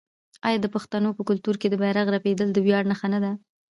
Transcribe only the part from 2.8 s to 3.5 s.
نښه نه ده؟